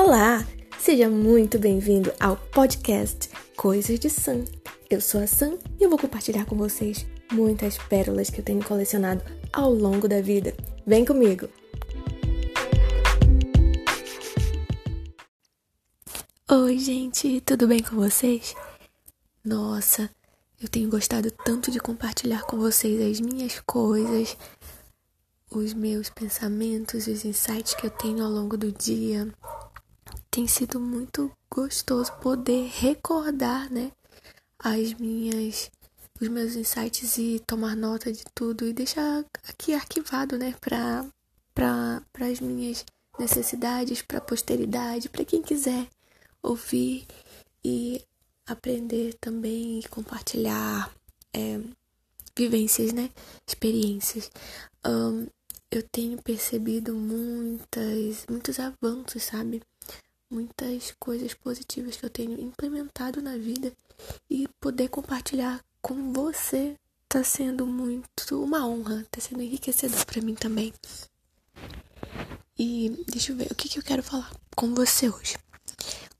Olá! 0.00 0.46
Seja 0.78 1.10
muito 1.10 1.58
bem-vindo 1.58 2.12
ao 2.20 2.36
podcast 2.36 3.28
Coisas 3.56 3.98
de 3.98 4.08
Sam. 4.08 4.44
Eu 4.88 5.00
sou 5.00 5.20
a 5.20 5.26
Sam 5.26 5.58
e 5.76 5.82
eu 5.82 5.90
vou 5.90 5.98
compartilhar 5.98 6.44
com 6.44 6.54
vocês 6.54 7.04
muitas 7.32 7.76
pérolas 7.76 8.30
que 8.30 8.40
eu 8.40 8.44
tenho 8.44 8.64
colecionado 8.64 9.24
ao 9.52 9.74
longo 9.74 10.06
da 10.06 10.20
vida. 10.20 10.54
Vem 10.86 11.04
comigo! 11.04 11.48
Oi, 16.48 16.78
gente, 16.78 17.40
tudo 17.40 17.66
bem 17.66 17.82
com 17.82 17.96
vocês? 17.96 18.54
Nossa, 19.44 20.08
eu 20.62 20.68
tenho 20.68 20.88
gostado 20.88 21.28
tanto 21.44 21.72
de 21.72 21.80
compartilhar 21.80 22.42
com 22.42 22.56
vocês 22.56 23.00
as 23.02 23.20
minhas 23.20 23.60
coisas, 23.66 24.36
os 25.50 25.74
meus 25.74 26.08
pensamentos, 26.08 27.08
os 27.08 27.24
insights 27.24 27.74
que 27.74 27.84
eu 27.84 27.90
tenho 27.90 28.24
ao 28.24 28.30
longo 28.30 28.56
do 28.56 28.70
dia, 28.70 29.28
tem 30.38 30.46
sido 30.46 30.78
muito 30.78 31.32
gostoso 31.50 32.12
poder 32.20 32.68
recordar, 32.68 33.68
né, 33.72 33.90
as 34.56 34.94
minhas 34.94 35.68
os 36.20 36.28
meus 36.28 36.54
insights 36.54 37.18
e 37.18 37.42
tomar 37.44 37.74
nota 37.74 38.12
de 38.12 38.22
tudo 38.32 38.64
e 38.64 38.72
deixar 38.72 39.24
aqui 39.48 39.74
arquivado, 39.74 40.38
né, 40.38 40.54
para 40.60 41.04
para 41.52 42.26
as 42.30 42.38
minhas 42.38 42.86
necessidades, 43.18 44.00
para 44.00 44.18
a 44.18 44.20
posteridade, 44.20 45.08
para 45.08 45.24
quem 45.24 45.42
quiser 45.42 45.88
ouvir 46.40 47.04
e 47.64 48.00
aprender 48.46 49.14
também 49.20 49.80
e 49.80 49.88
compartilhar 49.88 50.94
é, 51.34 51.60
vivências, 52.36 52.92
né, 52.92 53.10
experiências. 53.44 54.30
Um, 54.86 55.26
eu 55.68 55.82
tenho 55.82 56.22
percebido 56.22 56.94
muitas, 56.94 58.24
muitos 58.30 58.58
avanços, 58.60 59.24
sabe? 59.24 59.60
Muitas 60.30 60.94
coisas 60.98 61.34
positivas 61.34 61.96
que 61.96 62.04
eu 62.04 62.10
tenho 62.10 62.40
implementado 62.40 63.22
na 63.22 63.36
vida 63.36 63.72
e 64.30 64.46
poder 64.60 64.88
compartilhar 64.88 65.64
com 65.80 66.12
você 66.12 66.76
tá 67.08 67.24
sendo 67.24 67.66
muito 67.66 68.42
uma 68.42 68.66
honra, 68.66 69.06
tá 69.10 69.20
sendo 69.20 69.42
enriquecedor 69.42 70.04
para 70.04 70.20
mim 70.20 70.34
também. 70.34 70.72
E 72.58 73.04
deixa 73.08 73.32
eu 73.32 73.36
ver 73.36 73.48
o 73.50 73.54
que, 73.54 73.68
que 73.68 73.78
eu 73.78 73.82
quero 73.82 74.02
falar 74.02 74.30
com 74.54 74.74
você 74.74 75.08
hoje. 75.08 75.36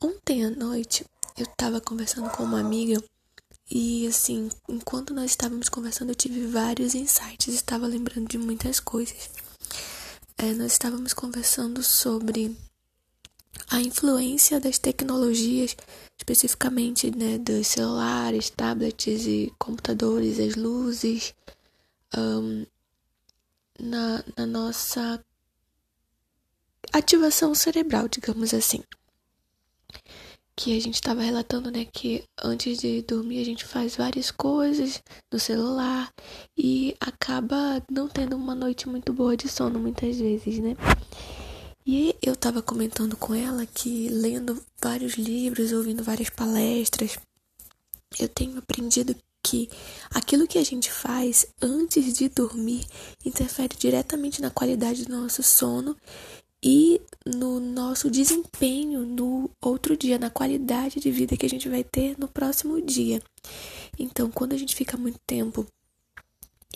Ontem 0.00 0.44
à 0.44 0.50
noite 0.50 1.06
eu 1.38 1.46
tava 1.56 1.80
conversando 1.80 2.28
com 2.30 2.42
uma 2.42 2.60
amiga 2.60 3.02
e 3.70 4.06
assim, 4.06 4.50
enquanto 4.68 5.14
nós 5.14 5.30
estávamos 5.30 5.68
conversando, 5.70 6.10
eu 6.10 6.14
tive 6.14 6.46
vários 6.46 6.94
insights, 6.94 7.54
estava 7.54 7.86
lembrando 7.86 8.28
de 8.28 8.36
muitas 8.36 8.78
coisas. 8.78 9.30
É, 10.36 10.52
nós 10.52 10.72
estávamos 10.72 11.14
conversando 11.14 11.82
sobre 11.82 12.54
a 13.70 13.80
influência 13.80 14.60
das 14.60 14.78
tecnologias, 14.78 15.76
especificamente 16.16 17.10
né, 17.16 17.38
dos 17.38 17.66
celulares, 17.66 18.50
tablets 18.50 19.26
e 19.26 19.52
computadores, 19.58 20.38
as 20.38 20.54
luzes, 20.54 21.34
um, 22.16 22.64
na, 23.78 24.24
na 24.36 24.46
nossa 24.46 25.22
ativação 26.92 27.54
cerebral, 27.54 28.08
digamos 28.08 28.54
assim. 28.54 28.82
Que 30.56 30.76
a 30.76 30.80
gente 30.80 30.94
estava 30.94 31.20
relatando, 31.20 31.68
né, 31.70 31.84
que 31.84 32.22
antes 32.40 32.78
de 32.78 33.02
dormir 33.02 33.40
a 33.40 33.44
gente 33.44 33.64
faz 33.64 33.96
várias 33.96 34.30
coisas 34.30 35.02
no 35.32 35.38
celular 35.38 36.12
e 36.56 36.96
acaba 37.00 37.82
não 37.90 38.08
tendo 38.08 38.36
uma 38.36 38.54
noite 38.54 38.88
muito 38.88 39.12
boa 39.12 39.36
de 39.36 39.48
sono 39.48 39.80
muitas 39.80 40.16
vezes, 40.16 40.60
né? 40.60 40.76
E 41.86 42.16
eu 42.22 42.32
estava 42.32 42.62
comentando 42.62 43.14
com 43.16 43.34
ela 43.34 43.66
que 43.66 44.08
lendo 44.08 44.62
vários 44.80 45.14
livros, 45.14 45.72
ouvindo 45.72 46.02
várias 46.02 46.30
palestras, 46.30 47.18
eu 48.18 48.28
tenho 48.28 48.58
aprendido 48.58 49.14
que 49.42 49.68
aquilo 50.10 50.46
que 50.46 50.58
a 50.58 50.64
gente 50.64 50.90
faz 50.90 51.46
antes 51.60 52.14
de 52.14 52.30
dormir 52.30 52.86
interfere 53.22 53.76
diretamente 53.76 54.40
na 54.40 54.50
qualidade 54.50 55.04
do 55.04 55.14
nosso 55.14 55.42
sono 55.42 55.94
e 56.62 56.98
no 57.26 57.60
nosso 57.60 58.10
desempenho 58.10 59.04
no 59.04 59.50
outro 59.60 59.94
dia, 59.94 60.18
na 60.18 60.30
qualidade 60.30 60.98
de 60.98 61.10
vida 61.10 61.36
que 61.36 61.44
a 61.44 61.48
gente 61.48 61.68
vai 61.68 61.84
ter 61.84 62.18
no 62.18 62.26
próximo 62.26 62.80
dia. 62.80 63.20
Então, 63.98 64.30
quando 64.30 64.54
a 64.54 64.56
gente 64.56 64.74
fica 64.74 64.96
muito 64.96 65.18
tempo 65.26 65.66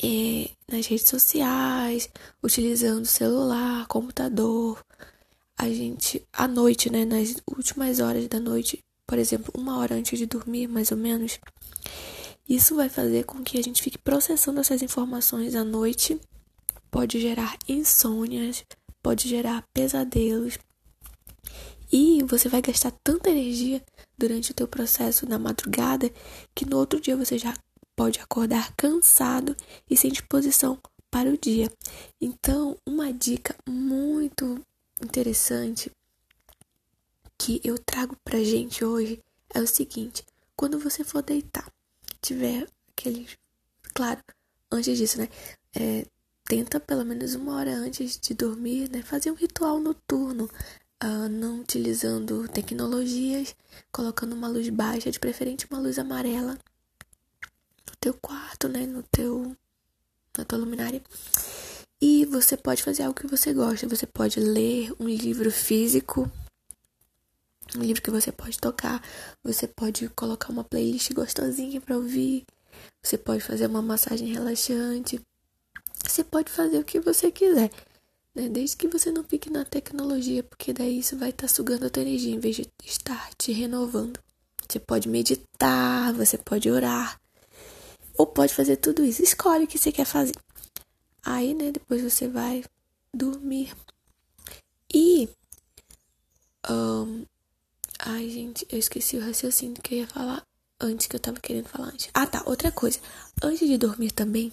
é, 0.03 0.51
nas 0.71 0.87
redes 0.87 1.09
sociais, 1.09 2.11
utilizando 2.43 3.07
celular, 3.07 3.87
computador, 3.87 4.85
a 5.59 5.69
gente, 5.69 6.25
à 6.33 6.47
noite, 6.47 6.89
né, 6.89 7.05
nas 7.05 7.35
últimas 7.47 7.99
horas 7.99 8.29
da 8.29 8.39
noite, 8.39 8.79
por 9.05 9.19
exemplo, 9.19 9.53
uma 9.57 9.79
hora 9.79 9.97
antes 9.97 10.17
de 10.17 10.25
dormir, 10.25 10.69
mais 10.69 10.93
ou 10.93 10.97
menos, 10.97 11.41
isso 12.49 12.77
vai 12.77 12.89
fazer 12.89 13.25
com 13.25 13.43
que 13.43 13.59
a 13.59 13.63
gente 13.63 13.83
fique 13.83 13.99
processando 13.99 14.61
essas 14.61 14.83
informações 14.83 15.57
à 15.57 15.65
noite, 15.65 16.21
pode 16.91 17.21
gerar 17.21 17.59
insônias, 17.69 18.65
pode 19.03 19.29
gerar 19.29 19.65
pesadelos, 19.75 20.59
e 21.91 22.23
você 22.23 22.49
vai 22.49 22.63
gastar 22.63 22.93
tanta 23.03 23.31
energia 23.31 23.83
durante 24.17 24.51
o 24.51 24.55
teu 24.55 24.69
processo 24.69 25.27
na 25.27 25.39
madrugada 25.39 26.11
que 26.55 26.67
no 26.67 26.77
outro 26.77 27.01
dia 27.01 27.17
você 27.17 27.39
já 27.39 27.55
pode 27.97 28.21
acordar 28.21 28.73
cansado 28.77 29.57
e 29.91 29.97
sem 29.97 30.13
disposição 30.13 30.79
para 31.11 31.31
o 31.31 31.39
dia. 31.39 31.73
Então, 32.21 32.77
uma 32.87 33.13
dica 33.13 33.57
muito 33.67 34.61
interessante 35.03 35.91
que 37.39 37.61
eu 37.63 37.79
trago 37.79 38.17
pra 38.25 38.43
gente 38.43 38.85
hoje 38.85 39.23
é 39.55 39.61
o 39.61 39.67
seguinte: 39.67 40.25
quando 40.57 40.79
você 40.79 41.05
for 41.05 41.23
deitar, 41.23 41.71
tiver 42.21 42.67
aquele. 42.91 43.29
Claro, 43.95 44.21
antes 44.71 44.99
disso, 44.99 45.19
né? 45.19 45.29
É, 45.75 46.05
tenta 46.45 46.81
pelo 46.81 47.05
menos 47.05 47.35
uma 47.35 47.57
hora 47.57 47.73
antes 47.75 48.19
de 48.19 48.35
dormir, 48.35 48.91
né? 48.91 49.03
Fazer 49.03 49.31
um 49.31 49.35
ritual 49.35 49.79
noturno. 49.79 50.51
Uh, 51.03 51.29
não 51.29 51.61
utilizando 51.61 52.49
tecnologias, 52.49 53.55
colocando 53.93 54.33
uma 54.33 54.49
luz 54.49 54.69
baixa, 54.69 55.13
de 55.13 55.21
preferência 55.21 55.69
uma 55.71 55.79
luz 55.79 55.97
amarela 55.97 56.59
no 57.87 57.97
teu 58.01 58.13
quarto, 58.15 58.69
né? 58.69 58.85
No 58.85 59.05
teu. 59.05 59.57
na 60.37 60.45
tua 60.45 60.59
luminária. 60.59 61.01
E 62.01 62.25
você 62.27 62.57
pode 62.57 62.83
fazer 62.83 63.03
algo 63.03 63.19
que 63.19 63.27
você 63.27 63.53
gosta. 63.53 63.89
Você 63.89 64.07
pode 64.07 64.39
ler 64.39 64.93
um 65.01 65.09
livro 65.09 65.51
físico, 65.51 66.31
um 67.77 67.83
livro 67.83 68.03
que 68.03 68.11
você 68.11 68.31
pode 68.31 68.59
tocar. 68.59 69.03
Você 69.43 69.67
pode 69.67 70.09
colocar 70.11 70.51
uma 70.51 70.65
playlist 70.65 71.13
gostosinha 71.13 71.81
para 71.81 71.97
ouvir. 71.97 72.45
Você 73.03 73.19
pode 73.19 73.43
fazer 73.43 73.67
uma 73.67 73.83
massagem 73.83 74.29
relaxante. 74.29 75.21
Você 76.07 76.23
pode 76.23 76.51
fazer 76.51 76.79
o 76.79 76.85
que 76.85 77.01
você 77.01 77.31
quiser, 77.31 77.71
né? 78.35 78.49
Desde 78.49 78.77
que 78.77 78.87
você 78.87 79.11
não 79.11 79.25
fique 79.25 79.51
na 79.51 79.65
tecnologia, 79.65 80.43
porque 80.43 80.73
daí 80.73 81.01
isso 81.01 81.17
vai 81.17 81.31
estar 81.31 81.49
tá 81.49 81.53
sugando 81.53 81.87
a 81.87 81.91
tua 81.91 82.03
energia 82.03 82.35
em 82.35 82.39
vez 82.39 82.57
de 82.57 82.67
estar 82.85 83.31
te 83.37 83.53
renovando. 83.53 84.19
Você 84.69 84.79
pode 84.79 85.09
meditar, 85.09 86.13
você 86.13 86.39
pode 86.39 86.71
orar, 86.71 87.21
ou 88.17 88.27
pode 88.27 88.55
fazer 88.55 88.77
tudo 88.77 89.05
isso. 89.05 89.23
Escolhe 89.23 89.65
o 89.65 89.67
que 89.67 89.79
você 89.79 89.91
quer 89.91 90.05
fazer. 90.05 90.35
Aí, 91.31 91.53
né, 91.53 91.71
depois 91.71 92.01
você 92.01 92.27
vai 92.27 92.65
dormir. 93.13 93.77
E. 94.93 95.29
Um, 96.71 97.27
ai, 97.99 98.31
gente, 98.31 98.67
eu 98.71 98.79
esqueci 98.79 99.19
o 99.19 99.21
raciocínio 99.21 99.83
que 99.83 99.95
eu 99.95 99.99
ia 99.99 100.07
falar 100.07 100.43
antes, 100.81 101.07
que 101.07 101.15
eu 101.15 101.21
tava 101.21 101.39
querendo 101.39 101.69
falar 101.69 101.89
antes. 101.89 102.09
Ah, 102.15 102.27
tá, 102.27 102.43
outra 102.47 102.73
coisa. 102.73 102.99
Antes 103.43 103.69
de 103.69 103.77
dormir 103.77 104.11
também, 104.13 104.51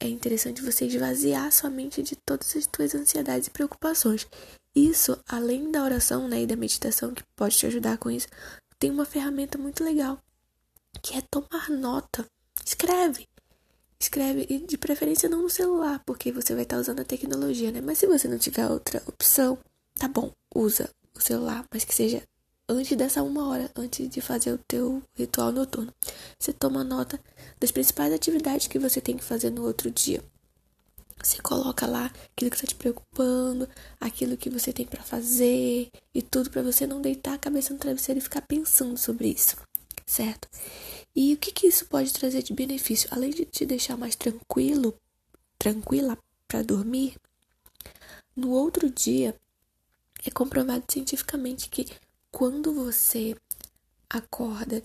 é 0.00 0.08
interessante 0.08 0.62
você 0.62 0.86
esvaziar 0.86 1.52
sua 1.52 1.70
mente 1.70 2.02
de 2.02 2.16
todas 2.16 2.56
as 2.56 2.68
suas 2.74 2.92
ansiedades 2.92 3.46
e 3.46 3.52
preocupações. 3.52 4.26
Isso, 4.74 5.16
além 5.28 5.70
da 5.70 5.84
oração 5.84 6.26
né, 6.26 6.42
e 6.42 6.46
da 6.46 6.56
meditação, 6.56 7.14
que 7.14 7.22
pode 7.36 7.56
te 7.56 7.66
ajudar 7.66 7.98
com 7.98 8.10
isso, 8.10 8.26
tem 8.80 8.90
uma 8.90 9.04
ferramenta 9.04 9.56
muito 9.56 9.84
legal, 9.84 10.18
que 11.00 11.16
é 11.16 11.22
tomar 11.30 11.70
nota. 11.70 12.26
Escreve 12.66 13.28
escreve, 14.00 14.46
e 14.48 14.58
de 14.58 14.78
preferência 14.78 15.28
não 15.28 15.42
no 15.42 15.50
celular, 15.50 16.02
porque 16.06 16.32
você 16.32 16.54
vai 16.54 16.62
estar 16.62 16.78
usando 16.78 17.00
a 17.00 17.04
tecnologia, 17.04 17.70
né? 17.70 17.80
Mas 17.80 17.98
se 17.98 18.06
você 18.06 18.26
não 18.26 18.38
tiver 18.38 18.66
outra 18.66 19.02
opção, 19.06 19.58
tá 19.94 20.08
bom, 20.08 20.32
usa 20.54 20.88
o 21.14 21.20
celular, 21.20 21.64
mas 21.72 21.84
que 21.84 21.94
seja 21.94 22.22
antes 22.68 22.96
dessa 22.96 23.22
uma 23.22 23.48
hora, 23.48 23.70
antes 23.76 24.08
de 24.08 24.20
fazer 24.20 24.52
o 24.52 24.58
teu 24.66 25.02
ritual 25.14 25.52
noturno. 25.52 25.92
Você 26.38 26.52
toma 26.52 26.82
nota 26.84 27.20
das 27.60 27.70
principais 27.70 28.12
atividades 28.12 28.68
que 28.68 28.78
você 28.78 29.00
tem 29.00 29.16
que 29.16 29.24
fazer 29.24 29.50
no 29.50 29.64
outro 29.64 29.90
dia. 29.90 30.22
Você 31.22 31.38
coloca 31.42 31.86
lá 31.86 32.10
aquilo 32.32 32.50
que 32.50 32.56
está 32.56 32.66
te 32.66 32.74
preocupando, 32.74 33.68
aquilo 34.00 34.38
que 34.38 34.48
você 34.48 34.72
tem 34.72 34.86
para 34.86 35.02
fazer 35.02 35.90
e 36.14 36.22
tudo 36.22 36.48
para 36.48 36.62
você 36.62 36.86
não 36.86 37.02
deitar 37.02 37.34
a 37.34 37.38
cabeça 37.38 37.74
no 37.74 37.78
travesseiro 37.78 38.18
e 38.18 38.22
ficar 38.22 38.40
pensando 38.42 38.96
sobre 38.96 39.28
isso, 39.28 39.56
certo? 40.06 40.48
E 41.14 41.34
o 41.34 41.36
que, 41.36 41.52
que 41.52 41.66
isso 41.66 41.86
pode 41.86 42.12
trazer 42.12 42.42
de 42.42 42.52
benefício? 42.54 43.08
Além 43.12 43.30
de 43.30 43.44
te 43.44 43.66
deixar 43.66 43.96
mais 43.96 44.14
tranquilo, 44.16 44.94
tranquila 45.58 46.18
para 46.46 46.62
dormir, 46.62 47.16
no 48.36 48.50
outro 48.50 48.88
dia 48.90 49.34
É 50.24 50.30
comprovado 50.30 50.84
cientificamente 50.90 51.68
que 51.70 51.86
quando 52.30 52.72
você 52.74 53.36
acorda, 54.08 54.82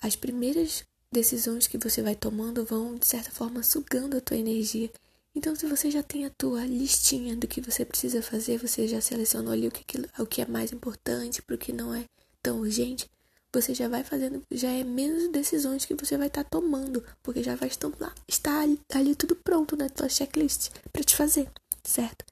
as 0.00 0.16
primeiras 0.16 0.84
decisões 1.10 1.66
que 1.66 1.78
você 1.78 2.02
vai 2.02 2.14
tomando 2.16 2.64
vão, 2.64 2.96
de 2.96 3.06
certa 3.06 3.30
forma, 3.30 3.62
sugando 3.62 4.16
a 4.16 4.20
tua 4.20 4.36
energia. 4.36 4.90
Então, 5.34 5.54
se 5.54 5.66
você 5.66 5.90
já 5.90 6.02
tem 6.02 6.24
a 6.24 6.30
tua 6.30 6.64
listinha 6.66 7.36
do 7.36 7.46
que 7.46 7.60
você 7.60 7.84
precisa 7.84 8.22
fazer, 8.22 8.58
você 8.58 8.88
já 8.88 9.00
selecionou 9.00 9.52
ali 9.52 9.68
o 9.68 9.70
que, 9.70 9.84
o 10.18 10.26
que 10.26 10.42
é 10.42 10.46
mais 10.46 10.72
importante, 10.72 11.42
para 11.42 11.54
o 11.54 11.58
que 11.58 11.72
não 11.72 11.94
é 11.94 12.04
tão 12.42 12.60
urgente, 12.60 13.08
você 13.60 13.74
já 13.74 13.88
vai 13.88 14.04
fazendo, 14.04 14.42
já 14.50 14.70
é 14.70 14.84
menos 14.84 15.30
decisões 15.30 15.84
que 15.84 15.94
você 15.94 16.16
vai 16.18 16.26
estar 16.26 16.44
tá 16.44 16.50
tomando, 16.50 17.02
porque 17.22 17.42
já 17.42 17.54
vai 17.54 17.68
estar, 17.68 17.90
está 18.28 18.60
ali, 18.60 18.78
ali 18.92 19.14
tudo 19.14 19.34
pronto 19.34 19.76
na 19.76 19.88
tua 19.88 20.08
checklist 20.08 20.70
para 20.92 21.02
te 21.02 21.16
fazer, 21.16 21.48
certo? 21.82 22.24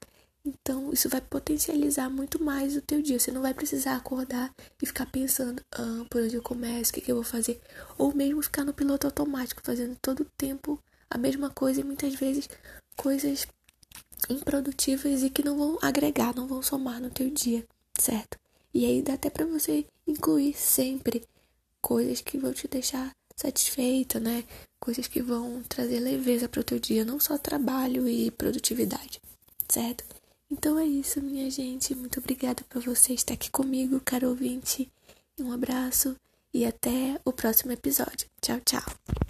Então, 0.45 0.93
isso 0.93 1.09
vai 1.09 1.21
potencializar 1.21 2.07
muito 2.07 2.43
mais 2.43 2.77
o 2.77 2.81
teu 2.81 3.01
dia. 3.01 3.19
Você 3.19 3.31
não 3.31 3.41
vai 3.41 3.51
precisar 3.51 3.95
acordar 3.95 4.53
e 4.79 4.85
ficar 4.85 5.07
pensando 5.07 5.59
ah, 5.71 6.05
por 6.07 6.21
onde 6.21 6.35
eu 6.35 6.43
começo, 6.43 6.91
o 6.91 6.93
que, 6.93 7.01
que 7.01 7.11
eu 7.11 7.15
vou 7.15 7.23
fazer. 7.23 7.59
Ou 7.97 8.13
mesmo 8.13 8.43
ficar 8.43 8.63
no 8.63 8.71
piloto 8.71 9.07
automático, 9.07 9.63
fazendo 9.63 9.97
todo 9.99 10.19
o 10.19 10.27
tempo 10.37 10.79
a 11.09 11.17
mesma 11.17 11.49
coisa 11.49 11.81
e 11.81 11.83
muitas 11.83 12.13
vezes 12.13 12.47
coisas 12.95 13.47
improdutivas 14.29 15.23
e 15.23 15.31
que 15.31 15.43
não 15.43 15.57
vão 15.57 15.79
agregar, 15.81 16.35
não 16.35 16.45
vão 16.45 16.61
somar 16.61 17.01
no 17.01 17.09
teu 17.09 17.27
dia, 17.31 17.65
certo? 17.99 18.37
E 18.75 18.85
aí 18.85 19.01
dá 19.01 19.13
até 19.13 19.29
para 19.29 19.45
você 19.45 19.85
incluir 20.05 20.53
sempre 20.53 21.23
coisas 21.81 22.19
que 22.19 22.37
vão 22.37 22.51
te 22.51 22.67
deixar 22.67 23.09
satisfeita, 23.33 24.19
né? 24.19 24.43
Coisas 24.81 25.07
que 25.07 25.21
vão 25.21 25.63
trazer 25.63 26.01
leveza 26.01 26.49
para 26.49 26.59
o 26.59 26.63
teu 26.63 26.77
dia, 26.77 27.05
não 27.05 27.17
só 27.17 27.37
trabalho 27.37 28.05
e 28.05 28.29
produtividade, 28.31 29.21
certo? 29.69 30.03
Então 30.51 30.77
é 30.77 30.85
isso, 30.85 31.21
minha 31.21 31.49
gente. 31.49 31.95
Muito 31.95 32.19
obrigada 32.19 32.65
por 32.69 32.81
você 32.81 33.13
estar 33.13 33.35
aqui 33.35 33.49
comigo, 33.49 34.01
caro 34.03 34.27
ouvinte. 34.27 34.91
Um 35.39 35.53
abraço 35.53 36.13
e 36.53 36.65
até 36.65 37.17
o 37.23 37.31
próximo 37.31 37.71
episódio. 37.71 38.27
Tchau, 38.41 38.59
tchau. 38.59 39.24